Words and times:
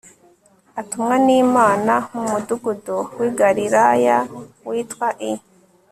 atumwa 0.79 1.15
n 1.25 1.27
imana 1.43 1.93
mu 2.13 2.23
mudugudu 2.31 2.97
w 3.19 3.21
i 3.27 3.29
galilaya 3.39 4.17
witwa 4.67 5.07
i 5.29 5.31